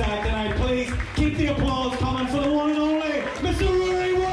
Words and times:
act 0.00 0.24
tonight. 0.26 0.56
Please 0.56 0.92
keep 1.16 1.36
the 1.36 1.46
applause 1.48 1.96
coming 1.96 2.26
for 2.26 2.40
the 2.40 2.50
one 2.52 2.70
and 2.70 2.78
only 2.78 3.10
Mr. 3.42 3.68
Rory 3.68 4.14
Rhodes. 4.14 4.30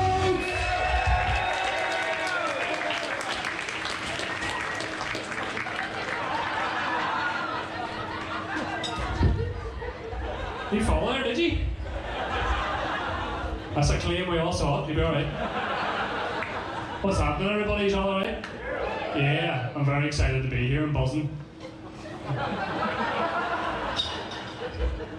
You 10.71 10.83
fall 10.83 11.07
there, 11.07 11.23
did 11.23 11.37
you? 11.37 11.59
That's 13.75 13.89
a 13.89 13.99
claim 13.99 14.29
we 14.29 14.37
all 14.39 14.51
saw 14.51 14.83
it. 14.83 14.89
You 14.89 14.95
be 14.95 15.01
alright? 15.01 15.27
What's 17.01 17.19
happening, 17.19 17.51
everybody? 17.51 17.89
You 17.89 17.95
all 17.95 18.09
alright? 18.09 18.43
Yeah, 19.15 19.71
I'm 19.75 19.85
very 19.85 20.07
excited 20.07 20.43
to 20.43 20.49
be 20.49 20.67
here 20.67 20.83
and 20.83 20.93
buzzing. 20.93 21.29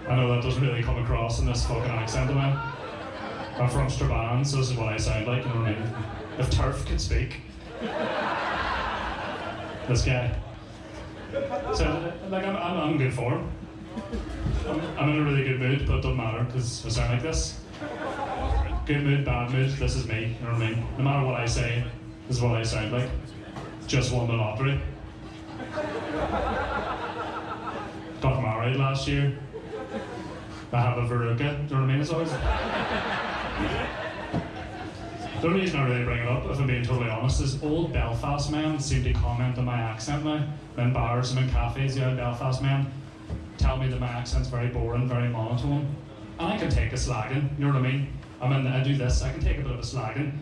I 0.09 0.15
know 0.15 0.27
that 0.33 0.41
doesn't 0.41 0.65
really 0.65 0.81
come 0.81 0.97
across 0.97 1.39
in 1.39 1.45
this 1.45 1.63
fucking 1.67 1.91
accent 1.91 2.31
of 2.31 2.35
mine. 2.35 2.57
I'm 3.59 3.69
from 3.69 3.87
Strabane, 3.87 4.43
so 4.43 4.57
this 4.57 4.71
is 4.71 4.75
what 4.75 4.87
I 4.91 4.97
sound 4.97 5.27
like, 5.27 5.43
you 5.43 5.49
know 5.49 5.57
what 5.57 5.67
I 5.67 5.73
mean? 5.73 5.93
If 6.39 6.49
Turf 6.49 6.83
could 6.87 6.99
speak. 6.99 7.41
This 9.87 10.03
guy. 10.03 10.35
So, 11.75 12.13
like, 12.29 12.43
I'm, 12.43 12.55
I'm, 12.55 12.77
I'm 12.77 12.97
good 12.97 13.13
form. 13.13 13.51
I'm, 14.67 14.81
I'm 14.97 15.09
in 15.09 15.19
a 15.19 15.23
really 15.23 15.43
good 15.43 15.59
mood, 15.59 15.85
but 15.85 15.97
it 15.97 16.01
doesn't 16.01 16.17
matter 16.17 16.43
because 16.43 16.83
I 16.87 16.89
sound 16.89 17.13
like 17.13 17.21
this. 17.21 17.59
Good 18.87 19.03
mood, 19.03 19.23
bad 19.23 19.51
mood, 19.51 19.69
this 19.73 19.95
is 19.95 20.07
me, 20.07 20.35
you 20.39 20.45
know 20.45 20.53
what 20.53 20.63
I 20.63 20.69
mean? 20.71 20.85
No 20.97 21.03
matter 21.03 21.25
what 21.27 21.39
I 21.39 21.45
say, 21.45 21.83
this 22.27 22.37
is 22.37 22.41
what 22.41 22.55
I 22.55 22.63
sound 22.63 22.91
like. 22.93 23.09
Just 23.85 24.11
won 24.11 24.25
the 24.25 24.33
lottery. 24.33 24.81
Got 28.21 28.41
married 28.41 28.77
last 28.77 29.07
year. 29.07 29.37
I 30.71 30.81
have 30.81 30.97
a 30.97 31.01
Veruca, 31.01 31.37
do 31.37 31.43
you 31.43 31.49
know 31.49 31.59
what 31.59 31.73
I 31.73 31.85
mean? 31.85 32.01
It's 32.01 32.11
always. 32.11 32.29
The 35.41 35.49
reason 35.49 35.79
I 35.79 35.87
really 35.87 36.03
bring 36.03 36.19
it 36.19 36.27
up, 36.27 36.45
if 36.51 36.59
I'm 36.59 36.67
being 36.67 36.83
totally 36.83 37.09
honest, 37.09 37.41
is 37.41 37.63
old 37.63 37.93
Belfast 37.93 38.51
men 38.51 38.77
seem 38.79 39.03
to 39.05 39.13
comment 39.13 39.57
on 39.57 39.65
my 39.65 39.79
accent 39.79 40.25
now. 40.25 40.45
In 40.77 40.91
bars 40.91 41.31
and 41.31 41.39
in 41.39 41.49
cafes, 41.49 41.95
the 41.95 42.05
old 42.05 42.17
Belfast 42.17 42.61
men 42.61 42.91
tell 43.57 43.77
me 43.77 43.87
that 43.87 43.99
my 43.99 44.07
accent's 44.07 44.49
very 44.49 44.67
boring, 44.67 45.07
very 45.07 45.29
monotone. 45.29 45.87
And 46.39 46.53
I 46.53 46.57
can 46.57 46.69
take 46.69 46.91
a 46.91 46.97
slagging, 46.97 47.57
you 47.57 47.65
know 47.65 47.73
what 47.73 47.85
I 47.85 47.89
mean? 47.89 48.09
I 48.41 48.47
mean, 48.49 48.67
I 48.67 48.83
do 48.83 48.95
this, 48.95 49.21
I 49.21 49.31
can 49.31 49.41
take 49.41 49.59
a 49.59 49.61
bit 49.61 49.71
of 49.71 49.79
a 49.79 49.81
slagging. 49.81 50.33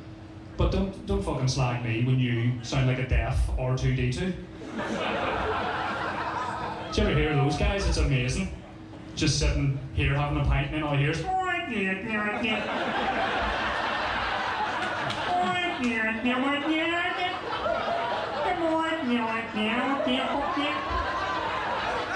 But 0.57 0.71
don't, 0.71 1.05
don't 1.05 1.21
fucking 1.21 1.47
slag 1.47 1.83
me 1.85 2.03
when 2.03 2.19
you 2.19 2.53
sound 2.63 2.87
like 2.87 2.97
a 2.97 3.07
deaf 3.07 3.47
R2D2. 3.55 4.17
Do 6.91 7.01
you 7.01 7.07
ever 7.07 7.19
hear 7.19 7.35
those 7.35 7.55
guys? 7.55 7.87
It's 7.87 7.97
amazing. 7.97 8.49
Just 9.17 9.39
sitting 9.39 9.79
here 9.95 10.13
having 10.13 10.39
a 10.39 10.45
pint 10.45 10.75
and 10.75 10.83
all 10.83 10.93
I 10.93 10.97
hear 10.97 11.09
is. 11.09 11.17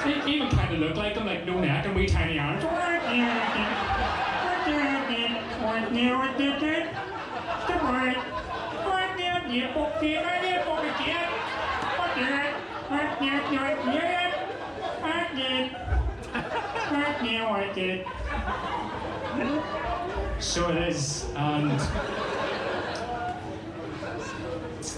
They 0.03 0.31
even 0.31 0.49
kind 0.51 0.73
of 0.75 0.79
look 0.79 0.95
like 0.95 1.15
them, 1.15 1.25
like 1.25 1.43
no 1.43 1.59
neck 1.59 1.87
and 1.87 1.95
wee 1.95 2.05
tiny 2.05 2.37
arms. 2.37 2.63
So 20.39 20.69
it 20.69 20.89
is, 20.89 21.25
and 21.35 21.71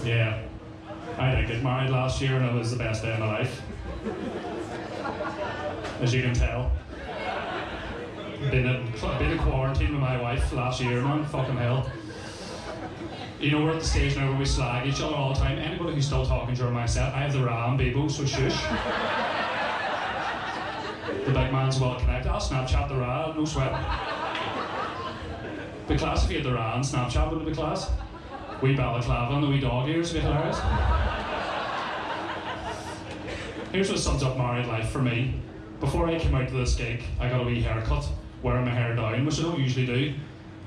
yeah, 0.04 0.42
I 1.18 1.34
did 1.34 1.46
get 1.48 1.62
married 1.62 1.90
last 1.90 2.20
year, 2.20 2.36
and 2.36 2.46
it 2.46 2.52
was 2.52 2.70
the 2.70 2.76
best 2.76 3.02
day 3.02 3.12
of 3.12 3.20
my 3.20 3.26
life, 3.26 3.62
as 6.00 6.12
you 6.12 6.22
can 6.22 6.34
tell. 6.34 6.72
Been 8.50 8.66
in, 8.66 8.92
been 9.18 9.30
in 9.30 9.38
quarantine 9.38 9.92
with 9.92 10.00
my 10.00 10.20
wife 10.20 10.52
last 10.52 10.80
year, 10.80 11.00
man. 11.00 11.24
Fucking 11.26 11.56
hell. 11.56 11.90
You 13.38 13.52
know, 13.52 13.64
we're 13.64 13.72
at 13.72 13.80
the 13.80 13.86
stage 13.86 14.16
now 14.16 14.30
where 14.30 14.38
we 14.38 14.44
slag 14.44 14.86
each 14.86 15.00
other 15.00 15.14
all 15.14 15.32
the 15.32 15.38
time. 15.38 15.58
Anybody 15.58 15.94
who's 15.94 16.06
still 16.06 16.26
talking 16.26 16.54
during 16.54 16.74
my 16.74 16.86
set, 16.86 17.14
I 17.14 17.18
have 17.18 17.32
the 17.32 17.44
RAM, 17.44 17.78
Bebo, 17.78 18.10
so 18.10 18.24
shush. 18.24 18.56
The 21.06 21.32
big 21.32 21.52
man's 21.52 21.78
well 21.80 21.98
connected. 21.98 22.30
I'll 22.30 22.40
Snapchat 22.40 22.88
the 22.88 22.96
RAM, 22.96 23.36
no 23.36 23.44
sweat. 23.44 23.72
Be 25.88 25.96
class 25.98 26.24
if 26.24 26.30
you 26.30 26.38
had 26.38 26.46
the 26.46 26.54
RAM, 26.54 26.82
Snapchat 26.82 27.30
would 27.30 27.44
be 27.44 27.52
class. 27.52 27.90
Wee 28.62 28.74
balaclava 28.74 29.34
and 29.34 29.44
the 29.44 29.48
wee 29.48 29.60
dog 29.60 29.88
ears 29.88 30.12
would 30.12 30.22
be 30.22 30.26
hilarious. 30.26 30.58
Here's 33.72 33.90
what 33.90 33.98
sums 33.98 34.22
up 34.22 34.38
married 34.38 34.66
life 34.66 34.88
for 34.90 35.02
me. 35.02 35.34
Before 35.80 36.06
I 36.06 36.18
came 36.18 36.34
out 36.34 36.48
to 36.48 36.54
this 36.54 36.74
gig, 36.74 37.02
I 37.20 37.28
got 37.28 37.42
a 37.42 37.44
wee 37.44 37.60
haircut, 37.60 38.08
wearing 38.42 38.64
my 38.64 38.70
hair 38.70 38.94
down, 38.94 39.26
which 39.26 39.38
I 39.40 39.42
don't 39.42 39.58
usually 39.58 39.86
do. 39.86 40.14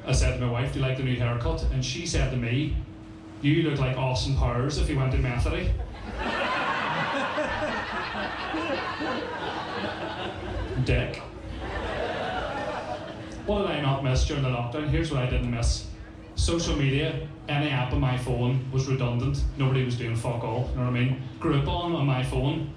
I 0.05 0.11
said 0.11 0.39
to 0.39 0.45
my 0.45 0.51
wife, 0.51 0.73
Do 0.73 0.79
you 0.79 0.85
like 0.85 0.97
the 0.97 1.03
new 1.03 1.15
haircut? 1.15 1.65
And 1.73 1.83
she 1.83 2.05
said 2.05 2.29
to 2.31 2.37
me, 2.37 2.75
You 3.41 3.63
look 3.63 3.79
like 3.79 3.97
Austin 3.97 4.35
Powers 4.35 4.77
if 4.77 4.89
you 4.89 4.97
went 4.97 5.11
to 5.13 5.17
Methody. 5.17 5.71
Dick. 10.87 11.17
What 13.45 13.63
did 13.63 13.71
I 13.71 13.81
not 13.81 14.05
miss 14.05 14.25
during 14.25 14.43
the 14.43 14.47
lockdown? 14.49 14.87
Here's 14.87 15.11
what 15.11 15.21
I 15.21 15.29
didn't 15.29 15.51
miss. 15.51 15.85
Social 16.35 16.77
media, 16.77 17.27
any 17.49 17.71
app 17.71 17.91
on 17.91 17.99
my 17.99 18.17
phone 18.17 18.65
was 18.71 18.87
redundant. 18.87 19.43
Nobody 19.57 19.83
was 19.83 19.97
doing 19.97 20.15
fuck 20.15 20.45
all, 20.45 20.69
you 20.71 20.77
know 20.77 20.83
what 20.83 20.87
I 20.87 20.91
mean? 20.91 21.21
Groupon 21.41 21.67
on 21.67 21.95
on 21.95 22.07
my 22.07 22.23
phone, 22.23 22.73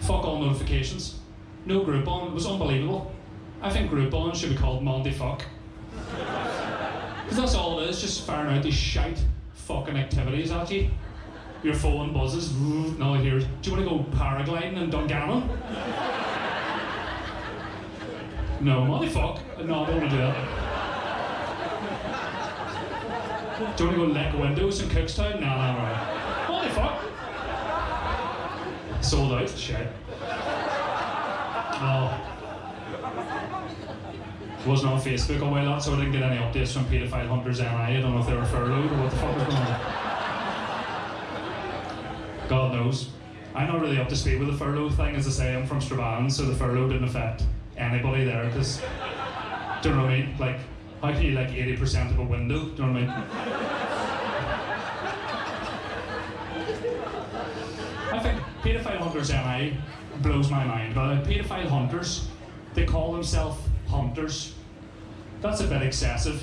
fuck 0.00 0.24
all 0.24 0.38
notifications. 0.38 1.18
No 1.66 1.84
Groupon, 1.84 2.28
it 2.28 2.32
was 2.32 2.46
unbelievable. 2.46 3.12
I 3.60 3.68
think 3.68 3.90
Groupon 3.90 4.34
should 4.34 4.48
be 4.48 4.56
called 4.56 4.82
Monday 4.82 5.12
Fuck. 5.12 5.44
Because 5.90 7.36
that's 7.36 7.54
all 7.54 7.78
it 7.80 7.90
is, 7.90 8.00
just 8.00 8.26
firing 8.26 8.56
out 8.56 8.62
these 8.62 8.72
shite 8.72 9.22
fucking 9.52 9.98
activities 9.98 10.50
at 10.50 10.70
you. 10.70 10.88
Your 11.62 11.74
phone 11.74 12.14
buzzes, 12.14 12.54
now 12.98 13.12
it 13.12 13.20
hears, 13.20 13.44
do 13.60 13.70
you 13.70 13.76
want 13.76 13.86
to 13.86 14.16
go 14.16 14.18
paragliding 14.18 14.82
in 14.82 14.88
Dungannon? 14.88 15.46
No, 18.64 18.84
Monday 18.86 19.10
Fuck. 19.10 19.40
No, 19.62 19.84
I 19.84 19.86
don't 19.86 20.00
want 20.00 20.10
to 20.10 20.16
do 20.16 20.16
that. 20.16 20.34
Do 23.76 23.84
you 23.84 23.90
want 23.90 24.00
to 24.00 24.06
go 24.06 24.12
lick 24.12 24.32
windows 24.40 24.80
in 24.80 24.88
Cookstown? 24.88 25.42
I'm 25.42 25.76
alright. 25.76 26.48
Monday 26.48 26.70
Fuck. 26.72 27.02
Sold 29.04 29.32
out, 29.32 29.50
shit. 29.50 29.86
Oh. 31.86 32.20
It 34.58 34.66
Wasn't 34.66 34.90
on 34.90 34.98
Facebook 34.98 35.42
a 35.42 35.44
while 35.44 35.68
out, 35.68 35.82
so 35.82 35.92
I 35.92 35.96
didn't 35.96 36.12
get 36.12 36.22
any 36.22 36.38
updates 36.38 36.72
from 36.72 36.86
Paedophile 36.86 37.28
Hunters 37.28 37.60
NI. 37.60 37.66
I 37.66 38.00
don't 38.00 38.14
know 38.14 38.20
if 38.20 38.26
they 38.26 38.34
were 38.34 38.46
furloughed 38.46 38.90
or 38.90 38.96
what 38.96 39.10
the 39.10 39.16
fuck 39.18 39.34
was 39.36 39.44
going 39.44 39.58
on. 39.58 39.80
God 42.48 42.72
knows. 42.72 43.10
I'm 43.54 43.68
not 43.68 43.82
really 43.82 43.98
up 43.98 44.08
to 44.08 44.16
speed 44.16 44.38
with 44.38 44.48
the 44.48 44.56
furlough 44.56 44.88
thing. 44.88 45.16
As 45.16 45.26
I 45.26 45.30
say, 45.30 45.54
I'm 45.54 45.66
from 45.66 45.82
Strabane, 45.82 46.30
so 46.30 46.44
the 46.46 46.54
furlough 46.54 46.88
didn't 46.88 47.04
affect 47.04 47.42
anybody 47.84 48.24
there, 48.24 48.46
because, 48.46 48.80
do 49.82 49.88
you 49.88 49.94
know 49.94 50.02
what 50.02 50.10
I 50.10 50.18
mean? 50.18 50.36
Like, 50.38 50.58
how 51.02 51.12
can 51.12 51.22
you 51.22 51.32
like 51.32 51.50
80% 51.50 52.10
of 52.10 52.18
a 52.18 52.22
window? 52.22 52.64
Do 52.64 52.82
you 52.82 52.88
know 52.88 52.92
what 52.92 53.02
I 53.02 53.06
mean? 53.06 53.10
I 58.12 58.18
think 58.20 58.40
Paedophile 58.62 58.98
Hunters 58.98 59.30
NI 59.30 59.76
blows 60.22 60.50
my 60.50 60.64
mind. 60.64 60.94
But 60.94 61.24
paedophile 61.24 61.66
hunters, 61.68 62.28
they 62.74 62.84
call 62.84 63.12
themselves 63.12 63.60
hunters. 63.88 64.54
That's 65.40 65.60
a 65.60 65.66
bit 65.66 65.82
excessive. 65.82 66.42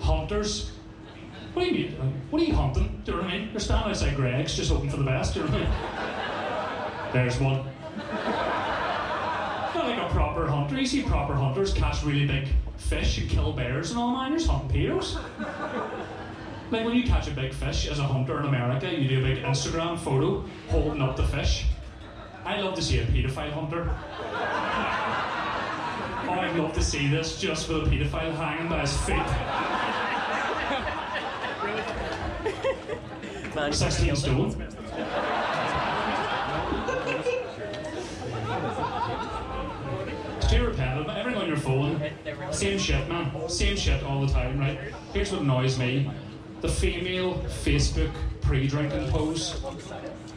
Hunters? 0.00 0.70
What 1.52 1.64
do 1.64 1.70
you 1.70 1.88
mean? 1.88 2.22
What 2.30 2.42
are 2.42 2.44
you 2.44 2.54
hunting? 2.54 3.02
Do 3.04 3.12
you 3.12 3.18
know 3.18 3.24
what 3.24 3.32
I 3.32 3.38
mean? 3.38 3.50
You're 3.50 3.60
standing 3.60 3.90
outside 3.90 4.16
Greggs 4.16 4.56
just 4.56 4.70
hoping 4.70 4.90
for 4.90 4.96
the 4.96 5.04
best. 5.04 5.34
Do 5.34 5.40
you 5.40 5.46
know 5.46 5.52
what 5.52 5.62
I 5.62 7.10
mean? 7.10 7.12
There's 7.12 7.38
one. 7.38 7.64
Like 9.94 10.10
a 10.10 10.12
proper 10.12 10.46
hunter. 10.48 10.80
You 10.80 10.86
see 10.86 11.02
proper 11.02 11.34
hunters 11.34 11.72
catch 11.72 12.02
really 12.02 12.26
big 12.26 12.48
fish 12.78 13.18
and 13.18 13.30
kill 13.30 13.52
bears 13.52 13.90
and 13.90 13.98
all 14.00 14.10
miners 14.10 14.46
hunting 14.46 14.88
pedos. 14.88 15.18
Like 16.70 16.86
when 16.86 16.96
you 16.96 17.04
catch 17.04 17.28
a 17.28 17.30
big 17.30 17.52
fish 17.52 17.86
as 17.88 17.98
a 17.98 18.02
hunter 18.02 18.40
in 18.40 18.46
America, 18.46 18.90
you 18.90 19.06
do 19.06 19.20
a 19.20 19.22
big 19.22 19.44
Instagram 19.44 19.98
photo 19.98 20.42
holding 20.70 21.02
up 21.02 21.14
the 21.14 21.22
fish. 21.22 21.66
I 22.44 22.60
love 22.60 22.74
to 22.74 22.82
see 22.82 22.98
a 22.98 23.04
paedophile 23.04 23.52
hunter. 23.52 23.82
I'd 26.30 26.56
love 26.56 26.72
to 26.72 26.82
see 26.82 27.06
this 27.06 27.38
just 27.38 27.68
with 27.68 27.86
a 27.86 27.90
paedophile 27.90 28.34
hanging 28.34 28.68
by 28.68 28.80
his 28.80 28.96
feet. 29.02 29.14
Man, 33.54 33.72
16 33.72 34.16
stone. 34.16 34.73
Same 42.50 42.78
shit, 42.78 43.08
man. 43.08 43.30
Same 43.48 43.76
shit 43.76 44.02
all 44.02 44.24
the 44.24 44.32
time, 44.32 44.58
right? 44.58 44.78
Here's 45.12 45.32
what 45.32 45.42
annoys 45.42 45.78
me: 45.78 46.10
the 46.60 46.68
female 46.68 47.34
Facebook 47.64 48.12
pre-drinking 48.40 49.08
pose 49.10 49.60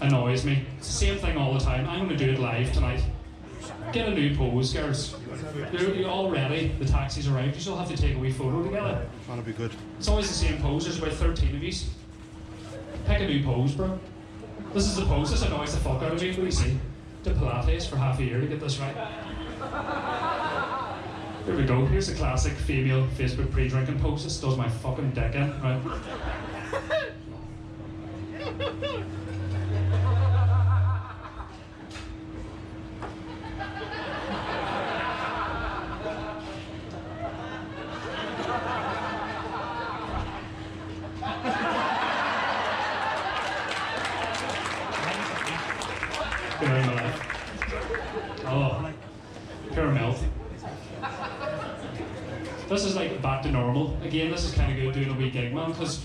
annoys 0.01 0.45
me. 0.45 0.65
Same 0.81 1.17
thing 1.17 1.37
all 1.37 1.53
the 1.53 1.59
time. 1.59 1.87
I'm 1.87 2.05
going 2.05 2.17
to 2.17 2.17
do 2.17 2.31
it 2.31 2.39
live 2.39 2.71
tonight. 2.71 3.03
Get 3.91 4.07
a 4.07 4.11
new 4.11 4.35
pose, 4.35 4.73
girls. 4.73 5.15
You're, 5.71 5.95
you're 5.95 6.09
all 6.09 6.29
ready. 6.29 6.69
The 6.79 6.85
taxi's 6.85 7.27
arrived. 7.27 7.55
You 7.55 7.61
still 7.61 7.77
have 7.77 7.89
to 7.89 7.97
take 7.97 8.15
a 8.15 8.19
wee 8.19 8.31
photo 8.31 8.63
together. 8.63 9.07
Trying 9.25 9.39
to 9.39 9.45
be 9.45 9.53
good. 9.53 9.71
It's 9.97 10.07
always 10.07 10.27
the 10.27 10.33
same 10.33 10.61
pose. 10.61 10.83
There's 10.83 10.97
about 10.97 11.13
13 11.13 11.55
of 11.55 11.63
you. 11.63 11.73
Pick 13.05 13.21
a 13.21 13.27
new 13.27 13.43
pose, 13.43 13.73
bro. 13.73 13.97
This 14.73 14.87
is 14.87 14.95
the 14.97 15.05
pose. 15.05 15.31
This 15.31 15.41
annoys 15.43 15.73
the 15.73 15.79
fuck 15.79 16.01
out 16.03 16.13
of 16.13 16.21
me. 16.21 16.29
What 16.29 16.37
do 16.37 16.45
you 16.45 16.51
see? 16.51 16.77
Did 17.23 17.35
Pilates 17.35 17.87
for 17.87 17.95
half 17.95 18.19
a 18.19 18.23
year 18.23 18.41
to 18.41 18.47
get 18.47 18.59
this 18.59 18.77
right. 18.79 18.95
Here 21.47 21.55
we 21.55 21.63
go. 21.63 21.85
Here's 21.85 22.09
a 22.09 22.13
classic 22.13 22.51
female 22.51 23.07
Facebook 23.17 23.49
pre-drinking 23.51 24.01
post. 24.01 24.25
This 24.25 24.37
does 24.37 24.57
my 24.57 24.67
fucking 24.67 25.11
dick 25.11 25.33
in, 25.33 25.49
right? 25.61 25.81
Oh, 48.49 48.91
pure. 49.73 50.36
This 52.67 52.83
is 52.83 52.95
like 52.95 53.21
back 53.21 53.43
to 53.43 53.51
normal. 53.51 53.97
Again, 54.03 54.29
this 54.29 54.43
is 54.43 54.53
kind 54.53 54.71
of 54.71 54.77
good 54.77 54.93
doing 54.93 55.09
a 55.09 55.17
wee 55.17 55.29
gig, 55.29 55.53
man, 55.53 55.71
because 55.71 56.03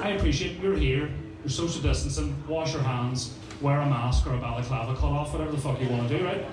I 0.00 0.10
appreciate 0.10 0.58
you're 0.58 0.76
here, 0.76 1.10
you're 1.42 1.50
social 1.50 1.82
distancing, 1.82 2.42
wash 2.48 2.72
your 2.72 2.82
hands, 2.82 3.34
wear 3.60 3.80
a 3.80 3.86
mask 3.86 4.26
or 4.26 4.34
a 4.34 4.38
balaclava, 4.38 4.94
cut 4.94 5.10
off 5.10 5.32
whatever 5.32 5.52
the 5.52 5.58
fuck 5.58 5.78
you 5.80 5.88
want 5.88 6.08
to 6.08 6.18
do, 6.18 6.24
right? 6.24 6.44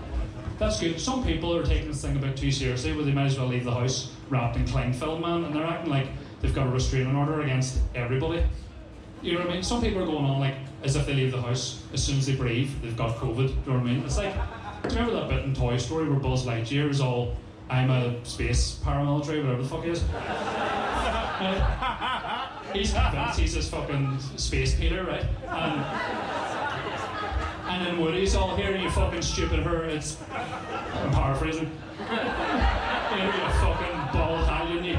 That's 0.60 0.80
good. 0.80 1.00
Some 1.00 1.24
people 1.24 1.56
are 1.56 1.64
taking 1.64 1.88
this 1.88 2.02
thing 2.02 2.18
a 2.18 2.20
bit 2.20 2.36
too 2.36 2.52
seriously, 2.52 2.94
where 2.94 3.06
they 3.06 3.14
might 3.14 3.28
as 3.28 3.38
well 3.38 3.48
leave 3.48 3.64
the 3.64 3.72
house 3.72 4.12
wrapped 4.30 4.58
in 4.58 4.68
cling 4.68 4.92
film, 4.92 5.22
man, 5.22 5.46
and 5.46 5.56
they're 5.56 5.66
acting 5.66 5.92
like 5.92 6.08
they've 6.42 6.54
got 6.54 6.68
a 6.68 6.70
restraining 6.70 7.16
order 7.16 7.42
against 7.42 7.80
everybody. 7.96 8.44
You 9.22 9.34
know 9.34 9.40
what 9.40 9.50
I 9.50 9.54
mean? 9.54 9.64
Some 9.64 9.82
people 9.82 10.02
are 10.02 10.06
going 10.06 10.26
on 10.26 10.40
like 10.40 10.56
as 10.84 10.96
if 10.96 11.06
they 11.06 11.14
leave 11.14 11.32
the 11.32 11.42
house 11.42 11.84
as 11.94 12.04
soon 12.04 12.18
as 12.18 12.26
they 12.26 12.36
breathe, 12.36 12.70
they've 12.82 12.98
got 12.98 13.16
COVID. 13.16 13.50
You 13.50 13.56
know 13.66 13.74
what 13.74 13.80
I 13.80 13.84
mean? 13.84 14.04
It's 14.04 14.18
like, 14.18 14.34
do 14.84 14.96
you 14.96 15.02
remember 15.02 15.22
that 15.22 15.30
bit 15.30 15.46
in 15.46 15.54
Toy 15.54 15.78
Story 15.78 16.10
where 16.10 16.20
Buzz 16.20 16.46
Lightyear 16.46 16.90
is 16.90 17.02
all, 17.02 17.36
I'm 17.70 17.90
a 17.90 18.26
space 18.26 18.80
paramilitary, 18.84 19.44
whatever 19.44 19.62
the 19.62 19.68
fuck 19.68 19.84
he 19.84 19.92
is? 19.92 20.02
He's 22.74 22.92
convinced 22.94 23.40
he's 23.40 23.54
this 23.56 23.70
fucking 23.70 24.20
space 24.36 24.76
Peter, 24.76 25.04
right? 25.06 25.26
And, 25.48 25.82
and 27.70 27.86
then 27.86 28.00
Woody's 28.00 28.36
all 28.36 28.56
here, 28.56 28.76
you 28.76 28.90
fucking 28.92 29.22
stupid 29.22 29.60
her. 29.60 29.84
It's, 29.86 30.18
I'm 30.32 31.12
paraphrasing. 31.12 31.72
you 32.00 32.06
know, 32.06 33.26
you 33.26 33.32
fucking 33.62 33.96
bald 34.14 34.44
Italian, 34.44 34.84
you. 34.84 34.98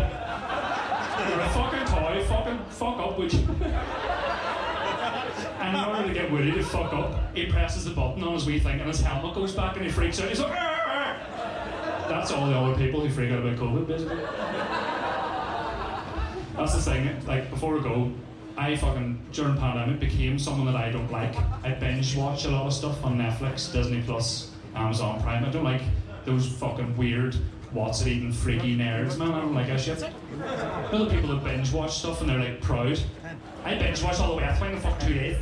You're 1.29 1.41
a 1.41 1.49
fucking 1.51 1.85
toy, 1.87 2.25
fucking 2.27 2.59
fuck 2.71 2.99
up, 2.99 3.19
would 3.19 3.33
you? 3.33 3.41
And 5.61 5.77
in 5.77 5.85
order 5.85 6.07
to 6.09 6.15
get 6.15 6.31
Woody 6.31 6.53
to 6.53 6.63
fuck 6.63 6.93
up, 6.93 7.35
he 7.37 7.47
presses 7.47 7.85
the 7.85 7.91
button 7.91 8.23
on 8.23 8.35
his 8.35 8.47
wee 8.47 8.61
thing 8.61 8.79
and 8.81 8.89
his 8.89 9.01
helmet 9.01 9.35
goes 9.35 9.53
back 9.53 9.77
and 9.77 9.85
he 9.85 9.91
freaks 9.91 10.21
out. 10.21 10.29
He's 10.29 10.41
like, 10.41 10.53
"Arr, 10.53 10.57
arr." 10.57 10.78
That's 12.09 12.31
all 12.31 12.47
the 12.47 12.57
other 12.57 12.75
people 12.77 13.01
who 13.01 13.11
freak 13.11 13.31
out 13.31 13.41
about 13.41 13.57
COVID, 13.57 13.87
basically. 13.87 14.17
That's 16.57 16.75
the 16.75 16.81
thing, 16.81 17.27
like, 17.27 17.51
before 17.51 17.75
we 17.75 17.81
go, 17.81 18.11
I 18.57 18.75
fucking, 18.75 19.21
during 19.33 19.55
the 19.55 19.61
pandemic, 19.61 20.01
became 20.01 20.39
someone 20.39 20.67
that 20.67 20.75
I 20.75 20.91
don't 20.91 21.11
like. 21.13 21.37
I 21.63 21.71
binge 21.71 22.17
watch 22.17 22.45
a 22.45 22.51
lot 22.51 22.67
of 22.67 22.73
stuff 22.73 23.05
on 23.05 23.17
Netflix, 23.17 23.73
Disney 23.73 24.03
Plus, 24.03 24.51
Amazon 24.75 25.21
Prime. 25.23 25.45
I 25.45 25.51
don't 25.51 25.63
like 25.63 25.83
those 26.25 26.49
fucking 26.49 26.97
weird, 26.97 27.37
what's 27.73 28.01
it 28.03 28.09
even, 28.09 28.33
freaky 28.33 28.77
nerds, 28.77 29.17
man. 29.19 29.31
I 29.31 29.41
don't 29.41 29.55
like 29.55 29.69
that 29.69 29.81
shit. 29.81 30.03
Other 30.43 31.09
people 31.09 31.29
that 31.37 31.45
binge 31.45 31.73
watch 31.73 31.99
stuff 31.99 32.21
and 32.21 32.31
they're 32.31 32.39
like 32.39 32.61
proud. 32.61 32.99
I 33.65 33.77
binge 33.77 34.03
watch 34.03 34.19
all 34.19 34.31
the 34.31 34.43
way 34.43 34.55
through 34.59 34.69
in 34.69 34.75
the 34.75 34.81
fucking 34.81 35.07
two 35.07 35.15
days. 35.15 35.37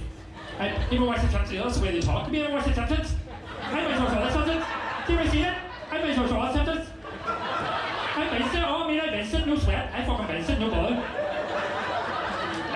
I 0.58 0.74
even 0.90 1.06
watch 1.06 1.22
the 1.22 1.28
Simpsons, 1.28 1.62
that's 1.62 1.76
the 1.78 1.84
way 1.84 1.92
they 1.92 2.00
talk 2.00 2.26
to 2.26 2.32
me. 2.32 2.44
I 2.44 2.50
watch 2.52 2.66
the 2.66 2.74
Simpsons. 2.74 3.14
I 3.62 3.84
binge 3.84 4.00
all 4.00 4.08
the 4.08 4.30
Simpsons. 4.30 4.64
Do 5.06 5.12
you 5.12 5.19
ever 5.19 5.30
see 5.30 5.40
it? 5.40 5.54
I 5.90 6.02
binge 6.02 6.19
watch 6.19 6.30
all 6.32 6.52
the 6.52 6.52
Simpsons. 6.52 6.90
I 7.26 8.28
binge 8.30 8.54
it. 8.54 8.64
Oh, 8.66 8.84
I 8.84 8.86
mean, 8.90 9.00
I 9.00 9.10
binge 9.10 9.34
it. 9.34 9.46
No 9.46 9.56
sweat. 9.56 9.92
I 9.94 10.04
fucking 10.04 10.26
binge 10.26 10.48
it. 10.48 10.58
No 10.58 10.70
bother. 10.70 11.02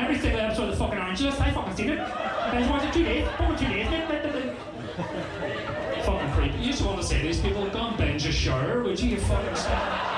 Every 0.00 0.18
single 0.18 0.40
episode 0.40 0.64
of 0.64 0.70
the 0.70 0.76
fucking 0.76 0.98
Angelus, 0.98 1.38
I 1.38 1.50
fucking 1.50 1.76
seen 1.76 1.90
it. 1.90 2.00
I 2.00 2.50
binge 2.50 2.70
watch 2.70 2.84
it 2.84 2.92
two 2.94 3.04
days. 3.04 3.28
Over 3.38 3.54
two 3.56 3.68
days. 3.68 3.86
fucking 6.06 6.30
creep. 6.32 6.52
You 6.58 6.70
just 6.70 6.82
want 6.82 7.02
to 7.02 7.06
say 7.06 7.20
these 7.20 7.38
people, 7.40 7.64
and 7.64 7.98
binge 7.98 8.24
a 8.24 8.32
shower, 8.32 8.82
would 8.82 8.98
you? 8.98 9.10
You 9.10 9.20
fucking 9.20 9.54
fucking 9.54 10.14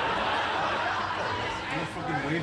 it? 2.36 2.42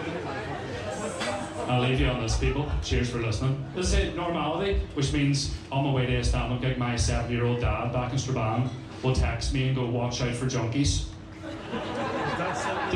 I'll 1.70 1.82
leave 1.82 2.02
you 2.02 2.08
on 2.08 2.22
this, 2.22 2.38
people. 2.38 2.70
Cheers 2.84 3.10
for 3.10 3.20
listening. 3.20 3.64
This 3.74 3.94
is 3.94 4.14
normality, 4.16 4.82
which 4.96 5.14
means 5.14 5.56
on 5.72 5.86
my 5.86 5.94
way 5.94 6.06
to 6.08 6.16
a 6.18 6.24
stand-up 6.24 6.60
gig, 6.62 6.78
my 6.78 6.98
seven-year-old 6.98 7.62
dad 7.62 7.94
back 7.94 8.12
in 8.12 8.18
Strabane 8.18 8.70
will 9.02 9.16
text 9.16 9.54
me 9.54 9.68
and 9.68 9.76
go, 9.78 9.86
watch 9.86 10.22
out 10.22 10.36
for 10.36 10.46
junkies. 10.46 11.06
Do 11.42 11.48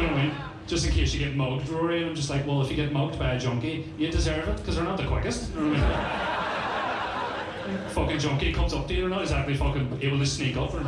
you 0.01 0.07
know 0.07 0.13
what 0.13 0.19
I 0.19 0.25
mean? 0.25 0.35
Just 0.73 0.87
in 0.87 0.91
case 0.91 1.13
you 1.13 1.19
get 1.19 1.35
mugged, 1.35 1.69
Rory. 1.69 1.99
And 1.99 2.09
I'm 2.09 2.15
just 2.15 2.31
like, 2.31 2.47
well, 2.47 2.63
if 2.63 2.71
you 2.71 2.75
get 2.75 2.91
mugged 2.91 3.19
by 3.19 3.33
a 3.33 3.39
junkie, 3.39 3.85
you 3.95 4.09
deserve 4.09 4.47
it, 4.47 4.57
because 4.57 4.75
they're 4.75 4.83
not 4.83 4.97
the 4.97 5.05
quickest. 5.05 5.51
You 5.55 5.65
know 5.65 5.69
what 5.69 5.79
I 5.79 7.77
mean? 7.77 7.89
fucking 7.89 8.17
junkie 8.17 8.51
comes 8.51 8.73
up 8.73 8.87
to 8.87 8.93
you, 8.95 9.01
they're 9.01 9.09
not 9.09 9.21
exactly 9.21 9.53
fucking 9.53 9.99
able 10.01 10.17
to 10.17 10.25
sneak 10.25 10.57
up. 10.57 10.73
Or... 10.73 10.79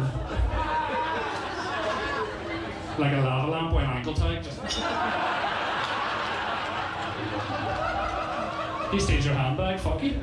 like 3.00 3.14
a 3.14 3.18
lava 3.18 3.52
lamp 3.52 3.76
with 3.76 3.84
an 3.84 3.90
ankle 3.92 4.16
tag. 4.16 4.44
Just... 4.44 4.60
He 8.92 9.00
steals 9.00 9.26
your 9.26 9.36
handbag, 9.36 9.80
fuck 9.80 10.02
you. 10.02 10.20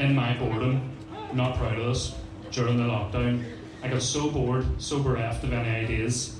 In 0.00 0.12
my 0.12 0.36
boredom, 0.38 0.90
not 1.32 1.56
proud 1.56 1.78
of 1.78 1.86
this, 1.86 2.16
during 2.50 2.78
the 2.78 2.82
lockdown, 2.82 3.44
I 3.84 3.88
got 3.88 4.00
so 4.00 4.30
bored, 4.30 4.64
so 4.78 4.98
bereft 4.98 5.44
of 5.44 5.52
any 5.52 5.68
ideas, 5.68 6.34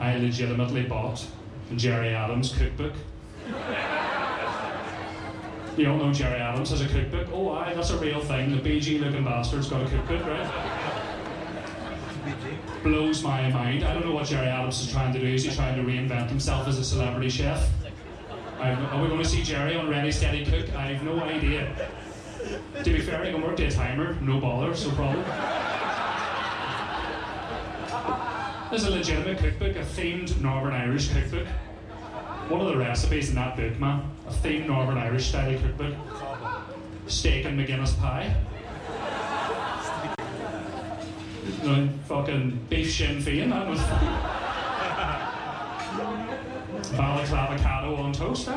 I 0.00 0.16
legitimately 0.16 0.82
bought 0.82 1.24
Gerry 1.76 2.08
Adams' 2.08 2.52
cookbook. 2.52 2.92
You 5.76 5.92
all 5.92 5.96
know 5.96 6.12
Gerry 6.12 6.40
Adams 6.40 6.70
has 6.70 6.80
a 6.80 6.88
cookbook? 6.88 7.28
Oh, 7.32 7.50
aye, 7.50 7.72
that's 7.72 7.90
a 7.90 7.98
real 7.98 8.20
thing. 8.20 8.50
The 8.50 8.60
BG 8.60 9.00
looking 9.00 9.24
bastard's 9.24 9.68
got 9.68 9.86
a 9.86 9.88
cookbook, 9.88 10.26
right? 10.26 10.94
blows 12.82 13.22
my 13.22 13.48
mind. 13.48 13.84
I 13.84 13.94
don't 13.94 14.04
know 14.04 14.12
what 14.12 14.26
Gerry 14.26 14.48
Adams 14.48 14.80
is 14.80 14.90
trying 14.90 15.12
to 15.12 15.20
do. 15.20 15.26
Is 15.26 15.44
he 15.44 15.54
trying 15.54 15.76
to 15.76 15.88
reinvent 15.88 16.28
himself 16.28 16.66
as 16.66 16.80
a 16.80 16.84
celebrity 16.84 17.30
chef? 17.30 17.70
I've, 18.58 18.76
are 18.92 19.00
we 19.00 19.08
going 19.08 19.22
to 19.22 19.28
see 19.28 19.44
Gerry 19.44 19.76
on 19.76 19.88
Ready 19.88 20.10
Steady 20.10 20.44
Cook? 20.44 20.74
I 20.74 20.86
have 20.86 21.04
no 21.04 21.20
idea. 21.20 21.90
To 22.82 22.90
be 22.90 23.00
fair, 23.00 23.24
he 23.24 23.30
can 23.30 23.40
work 23.40 23.60
a 23.60 23.70
timer, 23.70 24.14
no 24.20 24.40
bother, 24.40 24.74
so 24.74 24.90
problem. 24.90 25.24
There's 28.70 28.84
a 28.84 28.90
legitimate 28.90 29.38
cookbook, 29.38 29.76
a 29.76 29.80
themed 29.80 30.38
Northern 30.42 30.74
Irish 30.74 31.08
cookbook. 31.08 31.46
One 32.48 32.60
of 32.60 32.66
the 32.66 32.76
recipes 32.76 33.30
in 33.30 33.34
that 33.36 33.56
book, 33.56 33.80
man, 33.80 34.02
a 34.26 34.30
themed 34.30 34.66
Northern 34.66 34.98
Irish 34.98 35.28
style 35.28 35.58
cookbook. 35.58 35.94
Steak 37.06 37.46
and 37.46 37.58
McGuinness 37.58 37.98
pie. 37.98 38.36
Know, 41.64 41.88
fucking 42.06 42.66
beef 42.68 42.92
Sinn 42.92 43.22
Féin, 43.22 43.48
that 43.48 43.66
was. 43.66 43.80
Balaclava 46.92 47.52
avocado 47.52 47.96
on 47.96 48.12
toast. 48.12 48.48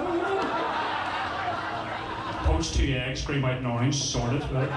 Poached 2.46 2.76
two 2.76 2.94
eggs, 2.94 3.24
green, 3.26 3.42
white, 3.42 3.58
and 3.58 3.68
orange, 3.68 3.96
sorted, 3.96 4.44
right? 4.52 4.70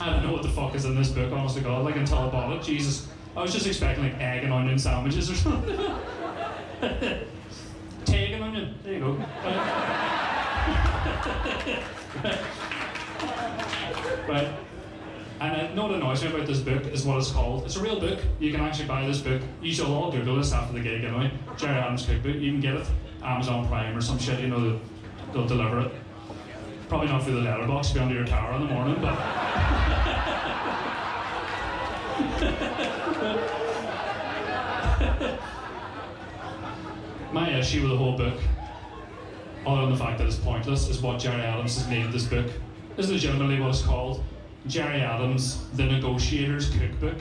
I 0.00 0.10
don't 0.10 0.24
know 0.24 0.32
what 0.32 0.42
the 0.42 0.48
fuck 0.48 0.74
is 0.74 0.86
in 0.86 0.96
this 0.96 1.10
book, 1.10 1.30
honest 1.32 1.56
to 1.56 1.62
God, 1.62 1.84
like 1.84 1.96
until 1.96 2.18
I 2.18 2.30
bought 2.30 2.56
it. 2.56 2.62
Jesus. 2.62 3.06
I 3.36 3.42
was 3.42 3.52
just 3.52 3.66
expecting 3.66 4.04
like 4.04 4.20
egg 4.20 4.44
and 4.44 4.52
onion 4.52 4.78
sandwiches 4.78 5.30
or 5.30 5.34
something. 5.34 5.78
Take 8.04 8.32
and 8.32 8.42
onion. 8.42 8.74
There 8.82 8.94
you 8.94 9.00
go. 9.00 9.12
right. 14.28 14.48
And 15.40 15.56
uh, 15.56 15.74
no 15.74 15.86
what 15.86 15.94
annoys 15.94 16.22
me 16.22 16.30
about 16.30 16.46
this 16.46 16.60
book 16.60 16.84
is 16.86 17.04
what 17.04 17.18
it's 17.18 17.30
called. 17.30 17.64
It's 17.64 17.76
a 17.76 17.82
real 17.82 17.98
book. 17.98 18.18
You 18.40 18.52
can 18.52 18.60
actually 18.60 18.88
buy 18.88 19.06
this 19.06 19.20
book. 19.20 19.40
You 19.62 19.72
shall 19.72 19.94
all 19.94 20.10
Google 20.10 20.36
this 20.36 20.52
after 20.52 20.74
the 20.74 20.80
gig 20.80 21.04
anyway. 21.04 21.30
Gerry 21.56 21.78
Adams 21.78 22.04
Cookbook. 22.04 22.36
You 22.36 22.52
can 22.52 22.60
get 22.60 22.74
it 22.74 22.86
Amazon 23.22 23.66
Prime 23.68 23.96
or 23.96 24.00
some 24.00 24.18
shit. 24.18 24.40
You 24.40 24.48
know 24.48 24.60
they'll, 24.60 24.80
they'll 25.32 25.46
deliver 25.46 25.80
it. 25.80 25.92
Probably 26.88 27.08
not 27.08 27.22
through 27.22 27.36
the 27.36 27.40
letterbox. 27.40 27.92
Be 27.92 28.00
under 28.00 28.14
your 28.14 28.26
tower 28.26 28.54
in 28.54 28.66
the 28.66 28.72
morning, 28.72 28.96
but 29.00 29.14
issue 37.60 37.82
with 37.82 37.90
the 37.90 37.96
whole 37.96 38.16
book, 38.16 38.38
other 39.66 39.82
than 39.82 39.90
the 39.90 39.96
fact 39.96 40.18
that 40.18 40.26
it's 40.26 40.36
pointless, 40.36 40.88
is 40.88 41.00
what 41.00 41.20
Gerry 41.20 41.42
Adams 41.42 41.76
has 41.76 41.86
named 41.88 42.12
this 42.12 42.24
book. 42.24 42.46
This 42.96 43.06
is 43.06 43.12
legitimately 43.12 43.60
what 43.60 43.70
it's 43.70 43.82
called. 43.82 44.24
Gerry 44.66 45.00
Adams, 45.00 45.68
The 45.74 45.84
Negotiator's 45.84 46.70
Cookbook. 46.70 47.18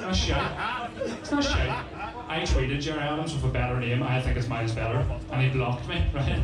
That's 0.00 0.18
shit. 0.18 0.36
It's 1.20 1.30
not 1.30 1.44
shit. 1.44 1.70
I 2.26 2.40
tweeted 2.40 2.80
Gerry 2.80 3.00
Adams 3.00 3.34
with 3.34 3.44
a 3.44 3.48
better 3.48 3.78
name. 3.78 4.02
I 4.02 4.20
think 4.20 4.36
his 4.36 4.48
mine's 4.48 4.72
better. 4.72 5.04
And 5.30 5.42
he 5.42 5.50
blocked 5.50 5.86
me, 5.88 6.04
right? 6.14 6.42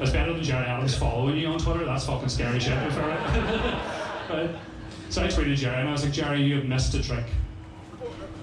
it's 0.00 0.10
better 0.12 0.32
than 0.32 0.42
Gerry 0.42 0.66
Adams 0.66 0.96
following 0.96 1.36
you 1.36 1.48
on 1.48 1.58
Twitter. 1.58 1.84
That's 1.84 2.06
fucking 2.06 2.28
scary 2.28 2.60
shit, 2.60 2.76
right? 2.96 4.50
So 5.08 5.22
I 5.24 5.26
tweeted 5.26 5.56
Gerry 5.56 5.80
and 5.80 5.88
I 5.88 5.92
was 5.92 6.04
like, 6.04 6.12
Gerry, 6.12 6.42
you 6.42 6.56
have 6.56 6.66
missed 6.66 6.94
a 6.94 7.02
trick. 7.02 7.26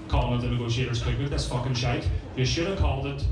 Calling 0.08 0.38
it 0.38 0.42
the 0.42 0.48
Negotiator's 0.48 1.02
Cookbook. 1.02 1.28
That's 1.30 1.46
fucking 1.46 1.74
shite. 1.74 2.08
You 2.34 2.44
should 2.46 2.66
have 2.66 2.78
called 2.78 3.06
it 3.06 3.24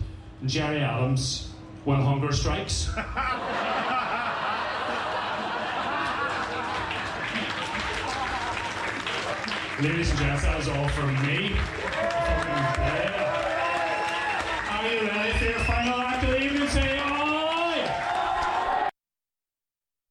Gerry 0.45 0.80
Adams 0.80 1.49
When 1.85 2.02
Hunger 2.02 2.33
Strikes. 2.33 2.90
Ladies 9.80 10.11
and 10.11 10.18
gents, 10.18 10.42
that 10.42 10.61
is 10.61 10.68
all 10.68 10.88
from 10.88 11.14
me. 11.26 11.54
Are 14.71 14.87
you 14.88 15.06
ready 15.09 15.33
for 15.38 15.45
your 15.45 15.59
final 15.61 16.00
act 16.00 16.25
of 16.25 16.30
the 16.30 16.40
evening? 16.40 16.68
Say, 16.68 16.99
oh! 17.04 17.25